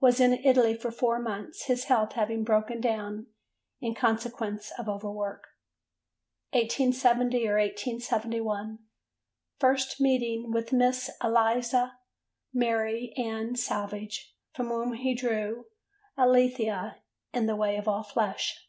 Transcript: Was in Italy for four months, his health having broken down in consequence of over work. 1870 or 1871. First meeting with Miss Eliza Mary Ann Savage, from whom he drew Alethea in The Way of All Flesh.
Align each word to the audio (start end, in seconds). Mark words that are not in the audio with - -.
Was 0.00 0.18
in 0.18 0.32
Italy 0.32 0.74
for 0.74 0.90
four 0.90 1.18
months, 1.18 1.66
his 1.66 1.84
health 1.84 2.14
having 2.14 2.42
broken 2.42 2.80
down 2.80 3.26
in 3.82 3.94
consequence 3.94 4.72
of 4.78 4.88
over 4.88 5.10
work. 5.10 5.44
1870 6.52 7.46
or 7.46 7.58
1871. 7.58 8.78
First 9.58 10.00
meeting 10.00 10.52
with 10.52 10.72
Miss 10.72 11.10
Eliza 11.22 11.98
Mary 12.54 13.12
Ann 13.18 13.56
Savage, 13.56 14.34
from 14.54 14.68
whom 14.68 14.94
he 14.94 15.14
drew 15.14 15.66
Alethea 16.16 17.02
in 17.34 17.44
The 17.44 17.54
Way 17.54 17.76
of 17.76 17.86
All 17.86 18.02
Flesh. 18.04 18.66